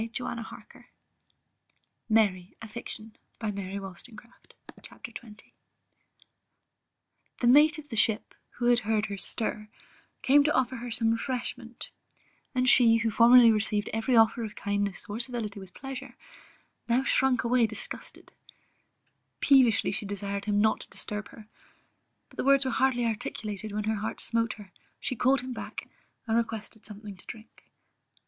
the 0.01 0.23
my, 0.23 0.33
the 0.33 0.41
pen 0.41 0.45
was 2.09 2.09
directly 2.09 2.09
drawn 2.09 2.49
across 2.57 2.95
in 3.45 3.47
an 3.47 3.59
agony. 3.69 3.85
CHAP. 4.81 5.03
XX. 5.13 5.51
The 7.39 7.45
mate 7.45 7.77
of 7.77 7.89
the 7.89 7.95
ship, 7.95 8.33
who 8.55 8.75
heard 8.77 9.05
her 9.05 9.17
stir, 9.19 9.67
came 10.23 10.43
to 10.43 10.53
offer 10.55 10.77
her 10.77 10.89
some 10.89 11.11
refreshment; 11.11 11.91
and 12.55 12.67
she, 12.67 12.97
who 12.97 13.11
formerly 13.11 13.51
received 13.51 13.91
every 13.93 14.15
offer 14.17 14.43
of 14.43 14.55
kindness 14.55 15.05
or 15.07 15.19
civility 15.19 15.59
with 15.59 15.75
pleasure, 15.75 16.17
now 16.89 17.03
shrunk 17.03 17.43
away 17.43 17.67
disgusted: 17.67 18.31
peevishly 19.39 19.91
she 19.91 20.07
desired 20.07 20.45
him 20.45 20.59
not 20.59 20.79
to 20.79 20.89
disturb 20.89 21.27
her; 21.27 21.47
but 22.27 22.37
the 22.37 22.43
words 22.43 22.65
were 22.65 22.71
hardly 22.71 23.05
articulated 23.05 23.71
when 23.71 23.83
her 23.83 23.97
heart 23.99 24.19
smote 24.19 24.53
her, 24.53 24.71
she 24.99 25.15
called 25.15 25.41
him 25.41 25.53
back, 25.53 25.87
and 26.25 26.37
requested 26.37 26.87
something 26.87 27.15
to 27.15 27.25
drink. 27.27 27.65